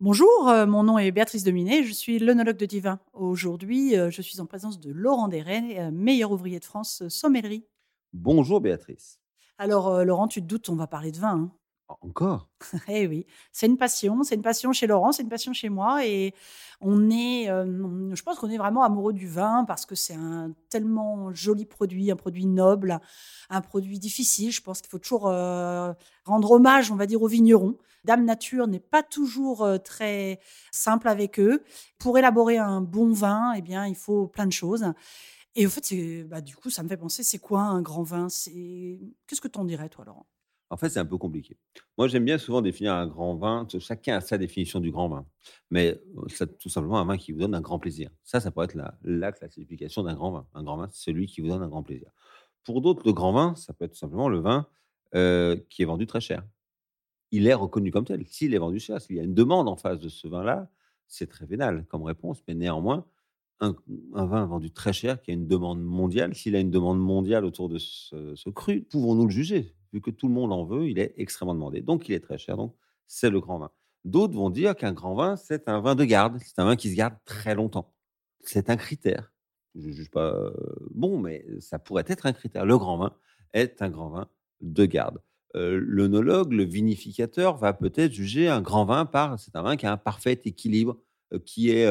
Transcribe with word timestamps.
Bonjour, 0.00 0.48
euh, 0.48 0.66
mon 0.66 0.82
nom 0.82 0.98
est 0.98 1.10
Béatrice 1.12 1.44
Dominé, 1.44 1.84
je 1.84 1.92
suis 1.92 2.18
l'œnologue 2.18 2.56
de 2.56 2.66
Divin. 2.66 2.98
Aujourd'hui, 3.12 3.96
euh, 3.96 4.10
je 4.10 4.22
suis 4.22 4.40
en 4.40 4.46
présence 4.46 4.80
de 4.80 4.92
Laurent 4.92 5.28
Desrets, 5.28 5.78
euh, 5.78 5.90
meilleur 5.90 6.32
ouvrier 6.32 6.58
de 6.58 6.64
France 6.64 7.02
sommellerie. 7.08 7.64
Bonjour 8.12 8.60
Béatrice. 8.60 9.20
Alors, 9.58 10.04
Laurent, 10.04 10.26
tu 10.28 10.40
te 10.40 10.46
doutes, 10.46 10.68
on 10.68 10.74
va 10.76 10.86
parler 10.88 11.12
de 11.12 11.18
vin. 11.18 11.34
hein. 11.34 11.52
Encore? 12.04 12.50
Eh 12.88 13.06
oui, 13.06 13.26
c'est 13.50 13.66
une 13.66 13.78
passion, 13.78 14.22
c'est 14.24 14.34
une 14.34 14.42
passion 14.42 14.72
chez 14.72 14.86
Laurent, 14.86 15.12
c'est 15.12 15.22
une 15.22 15.28
passion 15.30 15.52
chez 15.54 15.70
moi, 15.70 16.04
et 16.06 16.34
on 16.80 17.10
est, 17.10 17.46
je 17.46 18.22
pense 18.22 18.38
qu'on 18.38 18.50
est 18.50 18.58
vraiment 18.58 18.82
amoureux 18.84 19.14
du 19.14 19.26
vin 19.26 19.64
parce 19.66 19.86
que 19.86 19.94
c'est 19.94 20.14
un 20.14 20.52
tellement 20.68 21.32
joli 21.32 21.64
produit, 21.64 22.10
un 22.10 22.16
produit 22.16 22.46
noble, 22.46 23.00
un 23.48 23.60
produit 23.62 23.98
difficile. 23.98 24.50
Je 24.52 24.60
pense 24.60 24.80
qu'il 24.82 24.90
faut 24.90 24.98
toujours 24.98 25.22
rendre 26.24 26.50
hommage, 26.50 26.90
on 26.90 26.96
va 26.96 27.06
dire, 27.06 27.22
aux 27.22 27.28
vignerons. 27.28 27.76
Dame 28.04 28.24
Nature 28.26 28.66
n'est 28.66 28.80
pas 28.80 29.02
toujours 29.02 29.66
très 29.82 30.40
simple 30.72 31.08
avec 31.08 31.40
eux. 31.40 31.62
Pour 31.98 32.18
élaborer 32.18 32.58
un 32.58 32.82
bon 32.82 33.12
vin, 33.12 33.54
eh 33.56 33.62
bien, 33.62 33.86
il 33.86 33.96
faut 33.96 34.26
plein 34.26 34.46
de 34.46 34.52
choses. 34.52 34.92
Et 35.56 35.66
au 35.66 35.70
fait, 35.70 36.24
bah, 36.24 36.40
du 36.42 36.56
coup, 36.56 36.70
ça 36.70 36.82
me 36.82 36.88
fait 36.88 36.96
penser, 36.98 37.22
c'est 37.22 37.38
quoi 37.38 37.62
un 37.62 37.82
grand 37.82 38.02
vin? 38.04 38.28
Qu'est-ce 38.28 39.40
que 39.40 39.48
t'en 39.48 39.64
dirais, 39.64 39.88
toi, 39.88 40.04
Laurent? 40.06 40.26
En 40.70 40.76
fait, 40.76 40.88
c'est 40.88 40.98
un 40.98 41.04
peu 41.04 41.18
compliqué. 41.18 41.56
Moi, 41.98 42.08
j'aime 42.08 42.24
bien 42.24 42.38
souvent 42.38 42.62
définir 42.62 42.94
un 42.94 43.06
grand 43.06 43.36
vin. 43.36 43.66
Chacun 43.78 44.16
a 44.16 44.20
sa 44.20 44.38
définition 44.38 44.80
du 44.80 44.90
grand 44.90 45.08
vin. 45.08 45.26
Mais 45.70 46.00
c'est 46.28 46.58
tout 46.58 46.68
simplement 46.68 46.98
un 46.98 47.04
vin 47.04 47.16
qui 47.16 47.32
vous 47.32 47.38
donne 47.38 47.54
un 47.54 47.60
grand 47.60 47.78
plaisir. 47.78 48.10
Ça, 48.24 48.40
ça 48.40 48.50
pourrait 48.50 48.64
être 48.66 48.74
la, 48.74 48.98
la 49.02 49.30
classification 49.32 50.02
d'un 50.02 50.14
grand 50.14 50.32
vin. 50.32 50.46
Un 50.54 50.62
grand 50.64 50.76
vin, 50.78 50.88
c'est 50.90 51.10
celui 51.10 51.26
qui 51.26 51.40
vous 51.42 51.48
donne 51.48 51.62
un 51.62 51.68
grand 51.68 51.82
plaisir. 51.82 52.10
Pour 52.64 52.80
d'autres, 52.80 53.02
le 53.06 53.12
grand 53.12 53.32
vin, 53.32 53.54
ça 53.56 53.72
peut 53.72 53.84
être 53.84 53.92
tout 53.92 53.98
simplement 53.98 54.28
le 54.28 54.40
vin 54.40 54.66
qui 55.12 55.82
est 55.82 55.84
vendu 55.84 56.06
très 56.06 56.20
cher. 56.20 56.42
Il 57.30 57.46
est 57.46 57.54
reconnu 57.54 57.90
comme 57.90 58.04
tel. 58.04 58.26
S'il 58.26 58.54
est 58.54 58.58
vendu 58.58 58.80
cher, 58.80 59.00
s'il 59.00 59.16
y 59.16 59.20
a 59.20 59.22
une 59.22 59.34
demande 59.34 59.68
en 59.68 59.76
face 59.76 60.00
de 60.00 60.08
ce 60.08 60.26
vin-là, 60.28 60.70
c'est 61.08 61.28
très 61.28 61.46
vénal 61.46 61.84
comme 61.86 62.02
réponse. 62.02 62.42
Mais 62.48 62.54
néanmoins, 62.54 63.06
un, 63.64 64.26
vin 64.26 64.46
vendu 64.46 64.70
très 64.70 64.92
cher 64.92 65.20
qui 65.20 65.30
a 65.30 65.34
une 65.34 65.46
demande 65.46 65.82
mondiale, 65.82 66.34
s'il 66.34 66.56
a 66.56 66.60
une 66.60 66.70
demande 66.70 67.00
mondiale 67.00 67.44
autour 67.44 67.68
de 67.68 67.78
ce, 67.78 68.50
cru, 68.50 68.82
pouvons-nous 68.82 69.24
le 69.24 69.30
juger? 69.30 69.74
Vu 69.92 70.00
que 70.00 70.10
tout 70.10 70.28
le 70.28 70.34
monde 70.34 70.52
en 70.52 70.64
veut, 70.64 70.88
il 70.88 70.98
est 70.98 71.14
extrêmement 71.16 71.54
demandé. 71.54 71.80
Donc, 71.80 72.08
il 72.08 72.14
est 72.14 72.20
très 72.20 72.38
cher. 72.38 72.56
Donc, 72.56 72.74
c'est 73.06 73.30
le 73.30 73.40
grand 73.40 73.58
vin. 73.58 73.70
D'autres 74.04 74.34
vont 74.34 74.50
dire 74.50 74.74
qu'un 74.74 74.92
grand 74.92 75.14
vin, 75.14 75.36
c'est 75.36 75.68
un 75.68 75.80
vin 75.80 75.94
de 75.94 76.04
garde. 76.04 76.38
C'est 76.44 76.58
un 76.58 76.64
vin 76.64 76.76
qui 76.76 76.90
se 76.90 76.96
garde 76.96 77.14
très 77.24 77.54
longtemps. 77.54 77.94
C'est 78.40 78.70
un 78.70 78.76
critère. 78.76 79.32
Je 79.74 79.88
ne 79.88 79.92
juge 79.92 80.10
pas 80.10 80.34
euh, 80.34 80.52
bon, 80.90 81.18
mais 81.18 81.44
ça 81.60 81.78
pourrait 81.78 82.04
être 82.06 82.26
un 82.26 82.32
critère. 82.32 82.64
Le 82.64 82.78
grand 82.78 82.98
vin 82.98 83.14
est 83.52 83.82
un 83.82 83.90
grand 83.90 84.10
vin 84.10 84.28
de 84.60 84.84
garde. 84.84 85.20
Euh, 85.56 85.78
L'œnologue, 85.80 86.52
le 86.52 86.64
vinificateur, 86.64 87.56
va 87.56 87.72
peut-être 87.72 88.12
juger 88.12 88.48
un 88.48 88.60
grand 88.60 88.84
vin 88.84 89.06
par 89.06 89.38
c'est 89.38 89.56
un 89.56 89.62
vin 89.62 89.76
qui 89.76 89.86
a 89.86 89.92
un 89.92 89.96
parfait 89.96 90.40
équilibre, 90.44 90.98
euh, 91.32 91.38
qui 91.38 91.70
est 91.70 91.86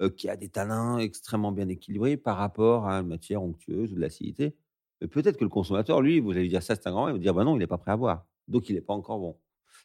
euh, 0.00 0.10
qui 0.10 0.28
a 0.28 0.36
des 0.36 0.48
tanins 0.48 0.98
extrêmement 0.98 1.52
bien 1.52 1.68
équilibrés 1.68 2.16
par 2.16 2.36
rapport 2.36 2.86
à 2.86 3.00
une 3.00 3.08
matière 3.08 3.42
onctueuse 3.42 3.92
ou 3.92 3.96
de 3.96 4.00
l'acidité. 4.00 4.54
Peut-être 5.10 5.36
que 5.36 5.44
le 5.44 5.50
consommateur, 5.50 6.00
lui, 6.00 6.20
vous 6.20 6.30
allez 6.32 6.42
lui 6.42 6.48
dire 6.48 6.62
ça, 6.62 6.74
c'est 6.74 6.86
un 6.86 6.90
grand 6.90 7.04
vin, 7.04 7.10
il 7.10 7.14
va 7.14 7.18
dire 7.18 7.34
bah 7.34 7.44
non, 7.44 7.54
il 7.56 7.58
n'est 7.60 7.66
pas 7.66 7.78
prêt 7.78 7.92
à 7.92 7.96
boire. 7.96 8.26
Donc, 8.48 8.68
il 8.68 8.74
n'est 8.74 8.80
pas 8.80 8.94
encore 8.94 9.18
bon. 9.18 9.36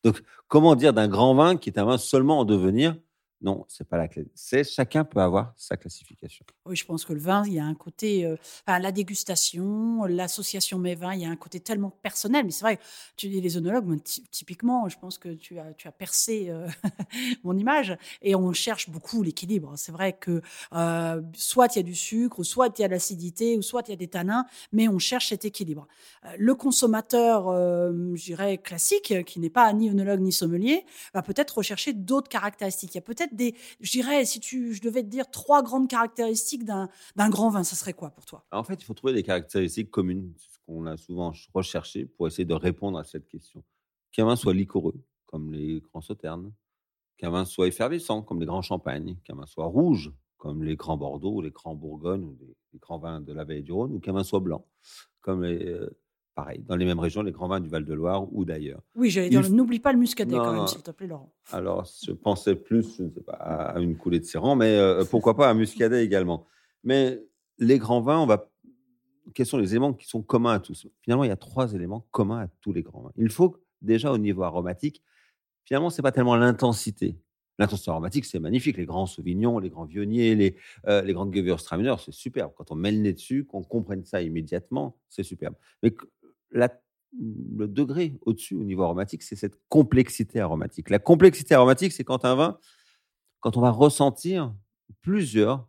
Donc, 0.04 0.24
comment 0.48 0.76
dire 0.76 0.94
d'un 0.94 1.08
grand 1.08 1.36
vin 1.36 1.58
qui 1.58 1.70
est 1.70 1.80
un 1.80 1.86
vin 1.86 1.98
seulement 1.98 2.40
en 2.40 2.46
devenir 2.46 2.96
Non, 3.44 3.66
c'est 3.68 3.88
pas 3.88 3.98
la 3.98 4.08
clé. 4.08 4.26
C'est 4.34 4.64
chacun 4.64 5.04
peut 5.04 5.20
avoir 5.20 5.54
sa 5.58 5.76
classification. 5.76 6.46
Oui, 6.66 6.78
je 6.78 6.86
pense 6.86 7.04
que 7.04 7.12
le 7.12 7.20
vin, 7.20 7.44
il 7.46 7.54
y 7.54 7.60
a 7.60 7.66
un 7.66 7.76
côté, 7.76 8.26
euh, 8.26 8.38
enfin, 8.66 8.80
la 8.80 8.94
dégustation, 8.94 10.06
l'association 10.06 10.80
mes 10.80 10.96
vins, 10.96 11.14
il 11.14 11.22
y 11.22 11.26
a 11.26 11.30
un 11.30 11.36
côté 11.36 11.60
tellement 11.60 11.90
personnel. 11.90 12.46
Mais 12.46 12.52
c'est 12.52 12.64
vrai, 12.64 12.80
tu 13.18 13.28
dis 13.28 13.42
les 13.42 13.58
ty- 14.02 14.24
typiquement, 14.32 14.88
je 14.88 14.98
pense 14.98 15.18
que 15.18 15.34
tu 15.34 15.60
as, 15.60 15.74
tu 15.74 15.90
as 15.90 15.92
percé 15.92 16.46
euh, 16.50 16.70
mon 17.44 17.58
image 17.58 17.98
et 18.22 18.34
on 18.34 18.54
cherche 18.54 18.90
beaucoup 18.90 19.24
l'équilibre. 19.24 19.74
C'est 19.76 19.92
vrai 19.92 20.14
que 20.14 20.42
euh, 20.72 21.22
soit 21.34 21.76
il 21.76 21.80
y 21.80 21.82
a 21.82 21.84
du 21.84 21.96
sucre, 21.96 22.44
soit 22.44 22.70
il 22.80 22.82
y 22.82 22.86
a 22.86 22.88
de 22.88 22.94
l'acidité, 22.94 23.58
ou 23.58 23.62
soit 23.62 23.82
il 23.88 23.92
y 23.92 23.94
a 23.94 23.98
des 23.98 24.08
tanins, 24.08 24.46
mais 24.72 24.88
on 24.88 25.00
cherche 25.00 25.28
cet 25.28 25.44
équilibre. 25.44 25.86
Euh, 26.26 26.30
le 26.40 26.56
consommateur, 26.56 27.52
je 27.52 28.24
dirais, 28.24 28.58
classique, 28.58 29.14
qui 29.26 29.40
n'est 29.42 29.50
pas 29.50 29.72
ni 29.74 29.90
œnologue 29.90 30.22
ni 30.22 30.32
sommelier, 30.32 30.86
va 31.14 31.22
peut-être 31.22 31.58
rechercher 31.58 31.92
d'autres 31.92 32.30
caractéristiques. 32.30 32.94
Il 32.96 32.98
y 32.98 33.00
a 33.00 33.02
peut-être 33.02 33.33
des, 33.34 33.56
je 33.80 33.92
dirais, 33.92 34.26
si 34.26 34.40
tu, 34.40 34.74
je 34.74 34.82
devais 34.82 35.04
te 35.04 35.08
dire 35.08 35.30
trois 35.32 35.64
grandes 35.64 35.88
caractéristiques 35.88 36.64
d'un 36.66 36.90
grand 37.30 37.50
vin, 37.50 37.64
ça 37.64 37.76
serait 37.76 37.94
quoi 37.94 38.12
pour 38.12 38.26
toi? 38.26 38.46
En 38.52 38.64
fait, 38.64 38.76
il 38.76 38.86
faut 38.86 38.94
trouver 38.94 39.14
des 39.14 39.24
caractéristiques 39.24 39.92
communes, 39.92 40.34
ce 40.38 40.58
qu'on 40.66 40.86
a 40.86 40.98
souvent 40.98 41.34
ch- 41.34 41.50
recherché 41.54 42.06
pour 42.06 42.28
essayer 42.28 42.46
de 42.46 42.54
répondre 42.54 42.98
à 42.98 43.04
cette 43.04 43.28
question. 43.28 43.64
Qu'un 44.12 44.26
vin 44.26 44.36
soit 44.36 44.54
liquoreux, 44.54 44.96
comme 45.26 45.52
les 45.52 45.82
grands 45.82 46.02
sauternes, 46.02 46.52
qu'un 47.18 47.32
vin 47.32 47.46
soit 47.46 47.68
effervescent, 47.68 48.22
comme 48.22 48.40
les 48.40 48.46
grands 48.46 48.62
champagnes, 48.62 49.18
qu'un 49.24 49.36
vin 49.36 49.46
soit 49.46 49.66
rouge, 49.66 50.12
comme 50.38 50.64
les 50.64 50.76
grands 50.76 50.98
Bordeaux, 50.98 51.42
les 51.42 51.52
grands 51.52 51.76
Bourgognes, 51.76 52.24
ou 52.26 52.38
les, 52.40 52.56
les 52.74 52.80
grands 52.80 53.00
vins 53.00 53.22
de 53.22 53.34
la 53.34 53.44
vallée 53.44 53.62
du 53.62 53.72
Rhône, 53.72 53.94
ou 53.94 54.00
qu'un 54.00 54.14
vin 54.14 54.24
soit 54.24 54.40
blanc, 54.42 54.66
comme 55.22 55.44
les, 55.44 55.66
euh, 55.68 55.90
pareil, 56.34 56.64
dans 56.68 56.76
les 56.76 56.86
mêmes 56.86 57.00
régions, 57.00 57.22
les 57.22 57.32
grands 57.32 57.48
vins 57.48 57.60
du 57.60 57.70
Val-de-Loire 57.70 58.28
ou 58.34 58.46
d'ailleurs. 58.46 58.82
Oui, 58.96 59.10
j'allais 59.10 59.30
dire, 59.30 59.48
n'oublie 59.50 59.80
pas 59.80 59.94
le 59.94 60.00
muscadet 60.00 60.36
Non, 60.36 60.44
quand 60.44 60.54
même, 60.54 60.68
s'il 60.68 60.82
te 60.82 60.92
plaît, 60.92 61.08
Laurent. 61.08 61.34
Alors, 61.52 61.86
je 62.06 62.12
pensais 62.12 62.56
plus, 62.56 62.98
je 62.98 63.04
ne 63.04 63.10
sais 63.12 63.22
pas, 63.22 63.34
à 63.34 63.80
une 63.80 63.96
coulée 63.98 64.20
de 64.20 64.26
Séran, 64.26 64.56
mais 64.56 64.78
euh, 64.78 65.04
pourquoi 65.10 65.36
pas 65.36 65.50
un 65.50 65.54
muscadet 65.54 66.04
également. 66.04 66.46
Mais 66.84 67.22
les 67.60 67.78
grands 67.78 68.02
vins, 68.02 68.20
on 68.20 68.26
va. 68.26 68.50
Quels 69.34 69.46
sont 69.46 69.58
les 69.58 69.72
éléments 69.72 69.94
qui 69.94 70.08
sont 70.08 70.22
communs 70.22 70.54
à 70.54 70.60
tous? 70.60 70.88
Finalement, 71.02 71.24
il 71.24 71.30
y 71.30 71.32
a 71.32 71.38
trois 71.38 71.74
éléments 71.74 72.06
communs 72.12 72.42
à 72.42 72.48
tous 72.62 72.74
les 72.74 72.84
grands 72.84 73.02
vins. 73.02 73.14
Il 73.16 73.30
faut 73.30 73.58
déjà 73.82 74.12
au 74.12 74.18
niveau 74.18 74.44
aromatique, 74.44 75.02
finalement, 75.64 75.90
c'est 75.90 76.02
pas 76.02 76.12
tellement 76.12 76.36
l'intensité. 76.36 77.18
L'intensité 77.60 77.92
aromatique, 77.92 78.26
c'est 78.26 78.40
magnifique. 78.40 78.78
Les 78.78 78.86
grands 78.86 79.06
Sauvignons, 79.06 79.60
les 79.60 79.70
grands 79.70 79.86
Viogniers, 79.86 80.34
les, 80.34 80.56
euh, 80.88 81.04
les 81.04 81.14
grandes 81.14 81.34
Gewürztraminer, 81.34 81.96
c'est 82.04 82.12
superbe. 82.12 82.52
Quand 82.56 82.72
on 82.72 82.76
met 82.76 82.92
le 82.92 82.98
nez 82.98 83.14
dessus, 83.14 83.46
qu'on 83.46 83.64
comprenne 83.64 84.04
ça 84.06 84.22
immédiatement, 84.22 84.98
c'est 85.08 85.24
superbe. 85.24 85.56
Mais 85.84 85.94
le 86.54 87.68
degré 87.68 88.18
au-dessus, 88.22 88.56
au 88.56 88.64
niveau 88.64 88.84
aromatique, 88.84 89.24
c'est 89.24 89.36
cette 89.36 89.60
complexité 89.70 90.40
aromatique. 90.40 90.90
La 90.90 91.00
complexité 91.00 91.54
aromatique, 91.56 91.92
c'est 91.92 92.04
quand 92.04 92.26
un 92.26 92.36
vin, 92.36 92.58
quand 93.40 93.58
on 93.58 93.62
va 93.62 93.72
ressentir 93.72 94.56
plusieurs 95.02 95.68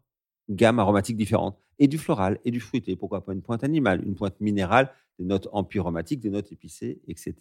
gammes 0.48 0.78
aromatiques 0.78 1.16
différentes, 1.16 1.58
et 1.78 1.88
du 1.88 1.98
floral, 1.98 2.38
et 2.44 2.50
du 2.50 2.60
fruité, 2.60 2.94
pourquoi 2.96 3.24
pas 3.24 3.32
une 3.32 3.42
pointe 3.42 3.64
animale, 3.64 4.04
une 4.06 4.14
pointe 4.14 4.40
minérale, 4.40 4.92
des 5.18 5.24
notes 5.24 5.48
empyromatiques, 5.52 6.20
des 6.20 6.30
notes 6.30 6.52
épicées, 6.52 7.00
etc., 7.08 7.34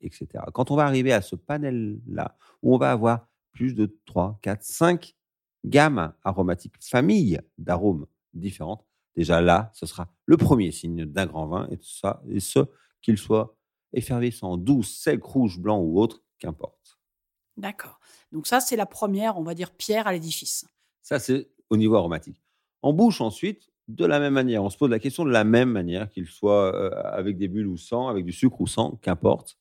etc. 0.00 0.26
Quand 0.52 0.70
on 0.70 0.76
va 0.76 0.84
arriver 0.84 1.12
à 1.12 1.22
ce 1.22 1.36
panel-là, 1.36 2.36
où 2.62 2.74
on 2.74 2.78
va 2.78 2.90
avoir 2.90 3.28
plus 3.52 3.74
de 3.74 3.96
3, 4.06 4.38
4, 4.42 4.62
5 4.62 5.14
gammes 5.64 6.12
aromatiques, 6.22 6.74
familles 6.80 7.40
d'arômes 7.56 8.06
différentes, 8.34 8.84
déjà 9.18 9.40
là, 9.40 9.72
ce 9.74 9.84
sera 9.84 10.08
le 10.26 10.36
premier 10.36 10.70
signe 10.70 11.04
d'un 11.04 11.26
grand 11.26 11.48
vin, 11.48 11.68
et, 11.72 11.76
tout 11.76 11.88
ça, 11.88 12.22
et 12.30 12.38
ce, 12.38 12.60
qu'il 13.02 13.18
soit 13.18 13.56
effervescent, 13.92 14.56
doux, 14.56 14.84
sec, 14.84 15.22
rouge, 15.24 15.58
blanc 15.58 15.80
ou 15.80 16.00
autre, 16.00 16.22
qu'importe. 16.38 17.00
D'accord. 17.56 17.98
Donc 18.30 18.46
ça, 18.46 18.60
c'est 18.60 18.76
la 18.76 18.86
première, 18.86 19.36
on 19.36 19.42
va 19.42 19.54
dire, 19.54 19.72
pierre 19.72 20.06
à 20.06 20.12
l'édifice. 20.12 20.66
Ça, 21.02 21.18
c'est 21.18 21.50
au 21.68 21.76
niveau 21.76 21.96
aromatique. 21.96 22.40
En 22.82 22.92
bouche, 22.92 23.20
ensuite, 23.20 23.70
de 23.88 24.04
la 24.04 24.20
même 24.20 24.34
manière, 24.34 24.62
on 24.62 24.70
se 24.70 24.78
pose 24.78 24.90
la 24.90 25.00
question 25.00 25.24
de 25.24 25.30
la 25.30 25.42
même 25.42 25.70
manière, 25.70 26.08
qu'il 26.10 26.26
soit 26.26 26.72
euh, 26.72 26.90
avec 27.04 27.38
des 27.38 27.48
bulles 27.48 27.66
ou 27.66 27.76
sans, 27.76 28.06
avec 28.06 28.24
du 28.24 28.32
sucre 28.32 28.60
ou 28.60 28.68
sans, 28.68 28.92
qu'importe. 29.02 29.58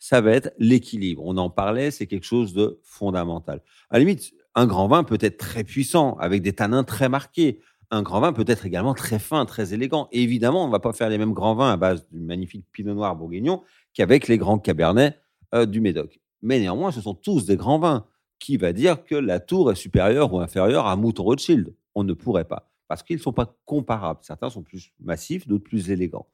Ça 0.00 0.20
va 0.20 0.32
être 0.32 0.52
l'équilibre. 0.58 1.22
On 1.24 1.36
en 1.36 1.50
parlait, 1.50 1.92
c'est 1.92 2.08
quelque 2.08 2.26
chose 2.26 2.52
de 2.52 2.80
fondamental. 2.82 3.62
À 3.90 3.94
la 3.94 4.00
limite, 4.00 4.32
un 4.56 4.66
grand 4.66 4.88
vin 4.88 5.04
peut 5.04 5.18
être 5.20 5.38
très 5.38 5.62
puissant, 5.62 6.16
avec 6.16 6.42
des 6.42 6.52
tanins 6.52 6.82
très 6.82 7.08
marqués. 7.08 7.60
Un 7.94 8.00
grand 8.00 8.20
vin 8.20 8.32
peut 8.32 8.46
être 8.46 8.64
également 8.64 8.94
très 8.94 9.18
fin, 9.18 9.44
très 9.44 9.74
élégant. 9.74 10.08
Évidemment, 10.12 10.64
on 10.64 10.66
ne 10.66 10.72
va 10.72 10.80
pas 10.80 10.94
faire 10.94 11.10
les 11.10 11.18
mêmes 11.18 11.34
grands 11.34 11.54
vins 11.54 11.70
à 11.70 11.76
base 11.76 12.08
du 12.10 12.20
magnifique 12.20 12.64
pinot 12.72 12.94
noir 12.94 13.14
bourguignon 13.14 13.62
qu'avec 13.92 14.28
les 14.28 14.38
grands 14.38 14.58
cabernets 14.58 15.20
euh, 15.54 15.66
du 15.66 15.82
Médoc. 15.82 16.18
Mais 16.40 16.58
néanmoins, 16.58 16.90
ce 16.90 17.02
sont 17.02 17.12
tous 17.14 17.44
des 17.44 17.56
grands 17.56 17.78
vins. 17.78 18.06
Qui 18.38 18.56
va 18.56 18.72
dire 18.72 19.04
que 19.04 19.14
la 19.14 19.40
tour 19.40 19.70
est 19.70 19.76
supérieure 19.76 20.32
ou 20.32 20.40
inférieure 20.40 20.86
à 20.86 20.96
Mouton 20.96 21.22
Rothschild? 21.22 21.74
On 21.94 22.02
ne 22.02 22.14
pourrait 22.14 22.46
pas, 22.46 22.72
parce 22.88 23.02
qu'ils 23.02 23.16
ne 23.16 23.22
sont 23.22 23.34
pas 23.34 23.54
comparables. 23.66 24.20
Certains 24.22 24.48
sont 24.48 24.62
plus 24.62 24.94
massifs, 24.98 25.46
d'autres 25.46 25.62
plus 25.62 25.90
élégants. 25.90 26.26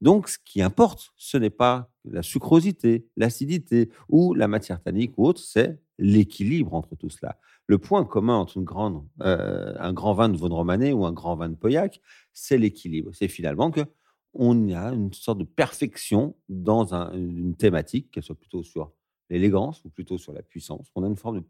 Donc, 0.00 0.30
ce 0.30 0.38
qui 0.42 0.62
importe, 0.62 1.12
ce 1.16 1.36
n'est 1.36 1.50
pas 1.50 1.90
la 2.06 2.22
sucrosité, 2.22 3.06
l'acidité 3.16 3.90
ou 4.08 4.32
la 4.32 4.48
matière 4.48 4.82
tannique 4.82 5.12
ou 5.18 5.26
autre, 5.26 5.42
c'est 5.44 5.78
l'équilibre 5.98 6.74
entre 6.74 6.96
tout 6.96 7.10
cela. 7.10 7.38
Le 7.66 7.78
point 7.78 8.04
commun 8.04 8.36
entre 8.36 8.56
une 8.58 8.64
grande, 8.64 9.02
euh, 9.22 9.74
un 9.78 9.92
grand 9.92 10.12
vin 10.14 10.28
de 10.28 10.36
Vaune 10.36 10.52
Romanée 10.52 10.92
ou 10.92 11.06
un 11.06 11.12
grand 11.12 11.34
vin 11.36 11.48
de 11.48 11.54
Pauillac, 11.54 12.00
c'est 12.32 12.58
l'équilibre. 12.58 13.10
C'est 13.14 13.28
finalement 13.28 13.70
que 13.70 13.80
on 14.34 14.70
a 14.72 14.92
une 14.92 15.12
sorte 15.12 15.38
de 15.38 15.44
perfection 15.44 16.36
dans 16.48 16.92
un- 16.94 17.12
une 17.14 17.54
thématique, 17.56 18.10
qu'elle 18.10 18.22
soit 18.24 18.34
plutôt 18.38 18.62
sur 18.64 18.92
l'élégance 19.30 19.82
ou 19.84 19.88
plutôt 19.90 20.18
sur 20.18 20.32
la 20.32 20.42
puissance. 20.42 20.90
On 20.94 21.04
a 21.04 21.06
une 21.06 21.16
forme 21.16 21.42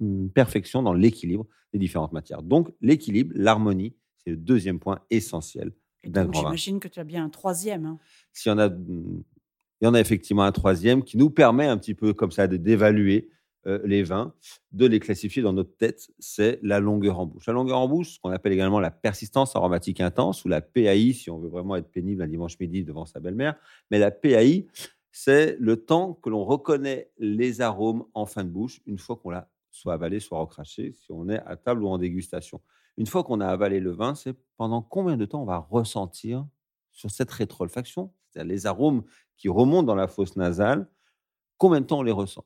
de 0.00 0.28
perfection 0.28 0.82
dans 0.82 0.92
l'équilibre 0.92 1.46
des 1.72 1.78
différentes 1.78 2.12
matières. 2.12 2.42
Donc, 2.42 2.70
l'équilibre, 2.80 3.32
l'harmonie, 3.34 3.94
c'est 4.18 4.30
le 4.30 4.36
deuxième 4.36 4.78
point 4.78 5.00
essentiel 5.10 5.72
d'un 6.04 6.26
grand 6.26 6.42
vin. 6.42 6.48
j'imagine 6.50 6.80
que 6.80 6.88
tu 6.88 7.00
as 7.00 7.04
bien 7.04 7.24
un 7.24 7.30
troisième. 7.30 7.86
hein. 7.86 7.98
S'il 8.32 8.50
y 8.50 8.54
en 8.54 8.58
a, 8.58 8.66
il 8.66 9.84
y 9.84 9.86
en 9.86 9.94
a 9.94 10.00
effectivement 10.00 10.42
un 10.42 10.52
troisième 10.52 11.02
qui 11.02 11.16
nous 11.16 11.30
permet 11.30 11.66
un 11.66 11.78
petit 11.78 11.94
peu 11.94 12.12
comme 12.12 12.30
ça 12.30 12.46
de 12.46 12.56
d'évaluer 12.56 13.30
euh, 13.66 13.80
les 13.84 14.02
vins, 14.02 14.34
de 14.72 14.86
les 14.86 14.98
classifier 14.98 15.42
dans 15.42 15.52
notre 15.52 15.76
tête, 15.76 16.10
c'est 16.18 16.58
la 16.62 16.80
longueur 16.80 17.20
en 17.20 17.26
bouche. 17.26 17.46
La 17.46 17.52
longueur 17.52 17.78
en 17.78 17.88
bouche, 17.88 18.14
ce 18.14 18.20
qu'on 18.20 18.30
appelle 18.30 18.52
également 18.52 18.80
la 18.80 18.90
persistance 18.90 19.54
aromatique 19.54 20.00
intense 20.00 20.44
ou 20.44 20.48
la 20.48 20.60
PAI, 20.60 21.12
si 21.12 21.30
on 21.30 21.38
veut 21.38 21.48
vraiment 21.48 21.76
être 21.76 21.90
pénible 21.90 22.22
un 22.22 22.28
dimanche 22.28 22.58
midi 22.58 22.84
devant 22.84 23.06
sa 23.06 23.20
belle-mère. 23.20 23.54
Mais 23.90 23.98
la 23.98 24.10
PAI, 24.10 24.66
c'est 25.12 25.56
le 25.60 25.76
temps 25.76 26.14
que 26.14 26.30
l'on 26.30 26.44
reconnaît 26.44 27.10
les 27.18 27.60
arômes 27.60 28.04
en 28.14 28.26
fin 28.26 28.44
de 28.44 28.48
bouche 28.48 28.80
une 28.86 28.98
fois 28.98 29.16
qu'on 29.16 29.30
l'a 29.30 29.48
soit 29.70 29.94
avalé, 29.94 30.20
soit 30.20 30.38
recraché, 30.38 30.92
si 30.92 31.12
on 31.12 31.28
est 31.28 31.40
à 31.46 31.56
table 31.56 31.82
ou 31.82 31.88
en 31.88 31.98
dégustation. 31.98 32.60
Une 32.98 33.06
fois 33.06 33.24
qu'on 33.24 33.40
a 33.40 33.46
avalé 33.46 33.80
le 33.80 33.90
vin, 33.90 34.14
c'est 34.14 34.36
pendant 34.56 34.82
combien 34.82 35.16
de 35.16 35.24
temps 35.24 35.42
on 35.42 35.46
va 35.46 35.58
ressentir 35.58 36.46
sur 36.92 37.10
cette 37.10 37.30
rétroolfaction, 37.30 38.12
c'est-à-dire 38.28 38.52
les 38.52 38.66
arômes 38.66 39.02
qui 39.36 39.48
remontent 39.48 39.84
dans 39.84 39.94
la 39.94 40.08
fosse 40.08 40.36
nasale, 40.36 40.88
combien 41.56 41.80
de 41.80 41.86
temps 41.86 42.00
on 42.00 42.02
les 42.02 42.12
ressent? 42.12 42.44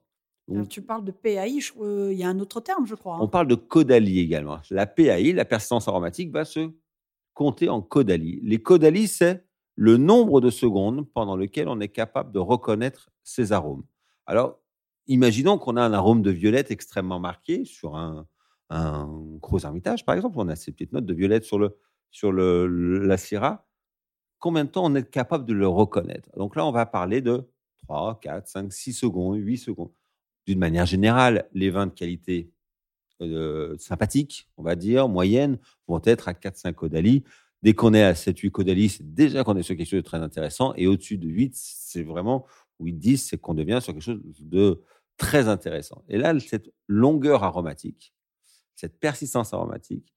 Tu 0.69 0.83
parles 0.83 1.05
de 1.05 1.11
PAI, 1.11 1.59
euh, 1.81 2.13
il 2.13 2.19
y 2.19 2.25
a 2.25 2.29
un 2.29 2.39
autre 2.39 2.61
terme, 2.61 2.87
je 2.87 2.95
crois. 2.95 3.17
Hein. 3.17 3.21
On 3.21 3.29
parle 3.29 3.49
de 3.49 3.55
caudalie 3.55 4.21
également. 4.21 4.59
La 4.71 4.87
PAI, 4.87 5.33
la 5.33 5.45
persistance 5.45 5.89
aromatique, 5.89 6.31
va 6.31 6.45
se 6.45 6.71
compter 7.35 7.69
en 7.69 7.83
caudalie. 7.83 8.41
Les 8.43 8.63
caudalies, 8.63 9.09
c'est 9.09 9.45
le 9.75 9.97
nombre 9.97 10.41
de 10.41 10.51
secondes 10.51 11.07
pendant 11.13 11.37
lequel 11.37 11.69
on 11.69 11.81
est 11.81 11.89
capable 11.89 12.33
de 12.33 12.39
reconnaître 12.39 13.11
ces 13.23 13.53
arômes. 13.53 13.85
Alors, 14.25 14.61
imaginons 15.07 15.59
qu'on 15.59 15.77
a 15.77 15.83
un 15.83 15.93
arôme 15.93 16.23
de 16.23 16.31
violette 16.31 16.71
extrêmement 16.71 17.21
marqué 17.21 17.65
sur 17.65 17.97
un, 17.97 18.27
un 18.71 19.07
gros 19.41 19.59
Hermitage, 19.59 20.05
par 20.05 20.15
exemple. 20.15 20.37
On 20.39 20.49
a 20.49 20.57
ces 20.57 20.73
petites 20.73 20.93
notes 20.93 21.07
de 21.07 21.15
violette 21.15 21.45
sur, 21.45 21.59
le, 21.59 21.77
sur 22.11 22.33
le, 22.33 22.67
la 23.05 23.17
Syrah. 23.17 23.67
Combien 24.39 24.65
de 24.65 24.71
temps 24.71 24.85
on 24.85 24.95
est 24.95 25.09
capable 25.09 25.45
de 25.45 25.55
le 25.55 25.69
reconnaître? 25.69 26.29
Donc 26.37 26.57
là, 26.57 26.67
on 26.67 26.73
va 26.73 26.87
parler 26.87 27.21
de 27.21 27.49
3, 27.87 28.21
4, 28.21 28.49
5, 28.49 28.73
6 28.73 28.93
secondes, 28.93 29.37
8 29.37 29.59
secondes. 29.59 29.93
D'une 30.47 30.59
manière 30.59 30.87
générale, 30.87 31.49
les 31.53 31.71
vins 31.71 31.87
de 31.87 31.93
qualité 31.93 32.51
euh, 33.23 33.77
sympathique, 33.79 34.49
on 34.57 34.63
va 34.63 34.77
dire, 34.77 35.09
moyenne, 35.09 35.59
vont 35.89 36.01
être 36.05 36.29
à 36.29 36.33
4-5 36.33 36.73
caudalis. 36.75 37.25
Dès 37.63 37.75
qu'on 37.75 37.95
est 37.95 38.03
à 38.03 38.13
7-8 38.13 38.51
caudalis, 38.51 38.91
c'est 38.91 39.15
déjà 39.15 39.43
qu'on 39.43 39.57
est 39.57 39.63
sur 39.63 39.77
quelque 39.77 39.89
chose 39.89 40.03
de 40.03 40.05
très 40.05 40.19
intéressant. 40.19 40.75
Et 40.77 40.87
au-dessus 40.87 41.19
de 41.19 41.27
8, 41.27 41.53
c'est 41.55 42.03
vraiment, 42.03 42.47
8-10, 42.81 43.17
c'est 43.17 43.39
qu'on 43.39 43.55
devient 43.55 43.81
sur 43.83 43.93
quelque 43.93 44.03
chose 44.03 44.21
de 44.39 44.83
très 45.17 45.49
intéressant. 45.49 46.05
Et 46.09 46.19
là, 46.19 46.39
cette 46.39 46.71
longueur 46.87 47.43
aromatique, 47.43 48.15
cette 48.75 49.01
persistance 49.01 49.55
aromatique 49.55 50.13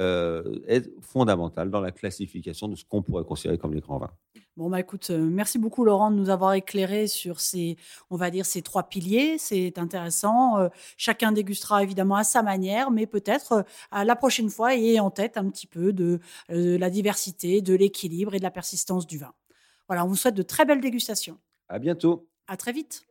euh, 0.00 0.60
est 0.66 0.90
fondamentale 1.00 1.70
dans 1.70 1.80
la 1.80 1.90
classification 1.90 2.68
de 2.68 2.76
ce 2.76 2.84
qu'on 2.84 3.02
pourrait 3.02 3.24
considérer 3.24 3.58
comme 3.58 3.74
les 3.74 3.80
grands 3.80 3.98
vins. 3.98 4.12
Bon, 4.56 4.70
bah 4.70 4.80
écoute, 4.80 5.10
euh, 5.10 5.18
merci 5.18 5.58
beaucoup 5.58 5.84
Laurent 5.84 6.10
de 6.10 6.16
nous 6.16 6.30
avoir 6.30 6.54
éclairé 6.54 7.06
sur 7.06 7.40
ces, 7.40 7.76
on 8.10 8.16
va 8.16 8.30
dire, 8.30 8.46
ces 8.46 8.62
trois 8.62 8.84
piliers. 8.84 9.38
C'est 9.38 9.78
intéressant. 9.78 10.58
Euh, 10.58 10.68
chacun 10.96 11.32
dégustera 11.32 11.82
évidemment 11.82 12.16
à 12.16 12.24
sa 12.24 12.42
manière, 12.42 12.90
mais 12.90 13.06
peut-être 13.06 13.64
à 13.90 14.04
la 14.04 14.16
prochaine 14.16 14.50
fois, 14.50 14.74
ayez 14.74 15.00
en 15.00 15.10
tête 15.10 15.36
un 15.36 15.48
petit 15.48 15.66
peu 15.66 15.92
de, 15.92 16.20
de 16.48 16.76
la 16.76 16.90
diversité, 16.90 17.60
de 17.60 17.74
l'équilibre 17.74 18.34
et 18.34 18.38
de 18.38 18.44
la 18.44 18.50
persistance 18.50 19.06
du 19.06 19.18
vin. 19.18 19.32
Voilà, 19.88 20.04
on 20.04 20.08
vous 20.08 20.16
souhaite 20.16 20.34
de 20.34 20.42
très 20.42 20.64
belles 20.64 20.80
dégustations. 20.80 21.38
À 21.68 21.78
bientôt. 21.78 22.28
À 22.46 22.56
très 22.56 22.72
vite. 22.72 23.07